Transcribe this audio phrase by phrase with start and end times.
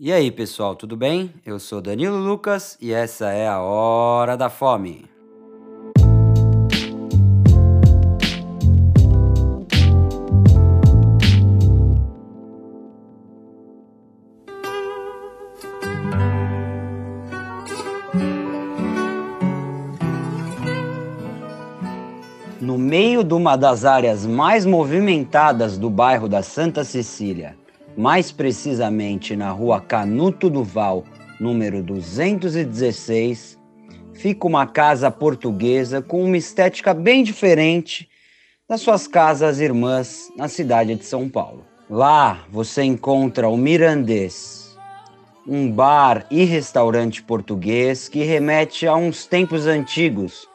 [0.00, 1.34] E aí, pessoal, tudo bem?
[1.44, 5.06] Eu sou Danilo Lucas e essa é a Hora da Fome.
[22.60, 27.56] No meio de uma das áreas mais movimentadas do bairro da Santa Cecília,
[27.98, 31.02] mais precisamente na rua Canuto Duval,
[31.40, 33.58] número 216,
[34.14, 38.08] fica uma casa portuguesa com uma estética bem diferente
[38.68, 41.66] das suas casas irmãs na cidade de São Paulo.
[41.90, 44.78] Lá você encontra o Mirandês,
[45.44, 50.46] um bar e restaurante português que remete a uns tempos antigos,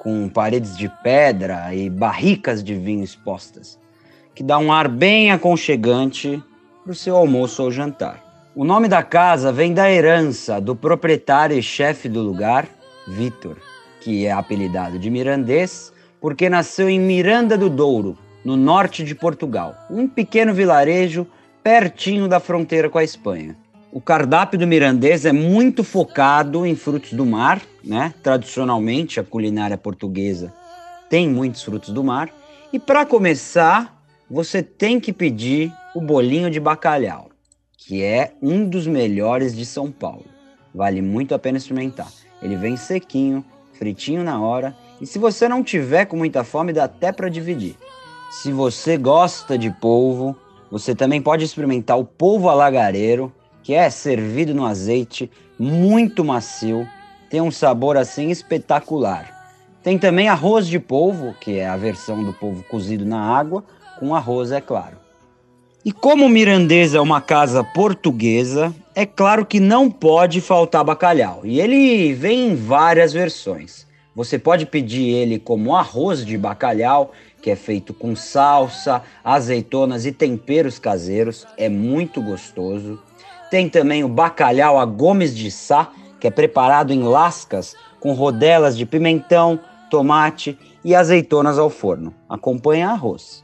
[0.00, 3.80] com paredes de pedra e barricas de vinho expostas,
[4.34, 6.42] que dá um ar bem aconchegante
[6.90, 8.50] para o seu almoço ou jantar.
[8.52, 12.66] O nome da casa vem da herança do proprietário e chefe do lugar,
[13.06, 13.58] Vitor,
[14.00, 19.76] que é apelidado de mirandês porque nasceu em Miranda do Douro, no norte de Portugal,
[19.88, 21.28] um pequeno vilarejo
[21.62, 23.56] pertinho da fronteira com a Espanha.
[23.92, 28.12] O cardápio do mirandês é muito focado em frutos do mar, né?
[28.20, 30.52] Tradicionalmente a culinária portuguesa
[31.08, 32.30] tem muitos frutos do mar.
[32.72, 33.99] E para começar,
[34.30, 37.30] você tem que pedir o bolinho de bacalhau,
[37.76, 40.24] que é um dos melhores de São Paulo.
[40.72, 42.06] Vale muito a pena experimentar.
[42.40, 46.84] Ele vem sequinho, fritinho na hora, e se você não tiver com muita fome, dá
[46.84, 47.76] até para dividir.
[48.30, 50.36] Se você gosta de polvo,
[50.70, 53.32] você também pode experimentar o polvo alagareiro,
[53.64, 56.86] que é servido no azeite, muito macio,
[57.28, 59.38] tem um sabor assim espetacular.
[59.82, 63.64] Tem também arroz de polvo, que é a versão do polvo cozido na água,
[64.00, 64.96] com arroz, é claro.
[65.84, 71.40] E como Mirandesa é uma casa portuguesa, é claro que não pode faltar bacalhau.
[71.44, 73.86] E ele vem em várias versões.
[74.14, 80.12] Você pode pedir ele como arroz de bacalhau, que é feito com salsa, azeitonas e
[80.12, 82.98] temperos caseiros, é muito gostoso.
[83.50, 88.76] Tem também o bacalhau a Gomes de Sá, que é preparado em lascas com rodelas
[88.76, 89.58] de pimentão,
[89.90, 92.14] tomate e azeitonas ao forno.
[92.28, 93.42] Acompanha arroz.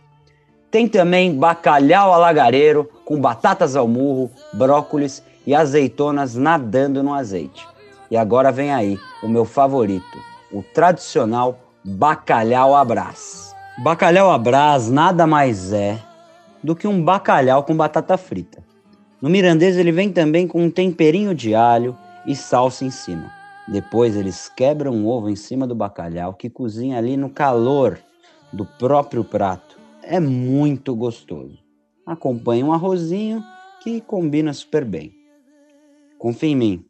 [0.71, 7.67] Tem também bacalhau alagareiro com batatas ao murro, brócolis e azeitonas nadando no azeite.
[8.11, 10.19] E agora vem aí o meu favorito,
[10.53, 13.55] o tradicional bacalhau à brás.
[13.79, 15.99] Bacalhau à brás nada mais é
[16.63, 18.63] do que um bacalhau com batata frita.
[19.23, 21.97] No mirandês ele vem também com um temperinho de alho
[22.27, 23.31] e salsa em cima.
[23.69, 27.99] Depois eles quebram um ovo em cima do bacalhau que cozinha ali no calor
[28.53, 29.66] do próprio prato
[30.07, 31.59] é muito gostoso.
[32.07, 33.43] Acompanhe um arrozinho
[33.83, 35.13] que combina super bem.
[36.19, 36.85] Confia em mim,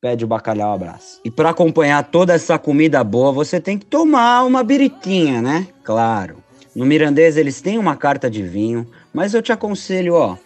[0.00, 1.20] pede o bacalhau abraço.
[1.24, 5.68] E para acompanhar toda essa comida boa, você tem que tomar uma biritinha, né?
[5.84, 6.42] Claro.
[6.74, 10.36] No Mirandês eles têm uma carta de vinho, mas eu te aconselho, ó,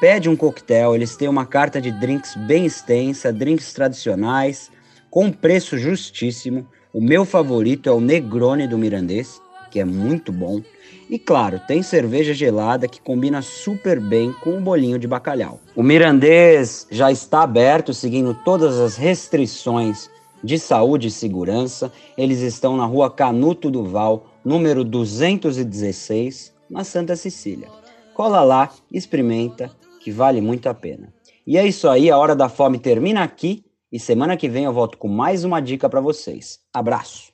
[0.00, 4.70] pede um coquetel, eles têm uma carta de drinks bem extensa, drinks tradicionais,
[5.10, 6.66] com preço justíssimo.
[6.92, 9.40] O meu favorito é o Negroni do Mirandês,
[9.74, 10.62] que é muito bom.
[11.10, 15.58] E claro, tem cerveja gelada que combina super bem com o bolinho de bacalhau.
[15.74, 20.08] O Mirandês já está aberto, seguindo todas as restrições
[20.44, 21.90] de saúde e segurança.
[22.16, 27.66] Eles estão na rua Canuto Duval, número 216, na Santa Cecília.
[28.14, 31.12] Cola lá, experimenta, que vale muito a pena.
[31.44, 34.72] E é isso aí, a Hora da Fome termina aqui e semana que vem eu
[34.72, 36.60] volto com mais uma dica para vocês.
[36.72, 37.33] Abraço!